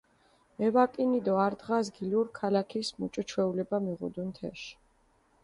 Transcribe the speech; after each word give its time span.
ევაკინი 0.67 1.19
დო 1.25 1.33
ართ 1.45 1.55
დღას 1.61 1.87
გილურქ 1.97 2.31
ქალაქის 2.39 2.87
მუჭო 2.97 3.23
ჩვეულება 3.29 3.77
მიღუდუნ 3.85 4.29
თეში. 4.37 4.69